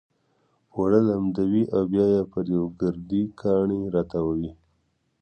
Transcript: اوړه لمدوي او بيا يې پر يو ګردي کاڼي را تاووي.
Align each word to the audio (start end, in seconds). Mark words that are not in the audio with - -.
اوړه 0.75 0.99
لمدوي 1.09 1.63
او 1.75 1.81
بيا 1.91 2.05
يې 2.13 2.21
پر 2.31 2.45
يو 2.55 2.63
ګردي 2.79 3.23
کاڼي 3.39 3.81
را 3.93 4.01
تاووي. 4.11 4.51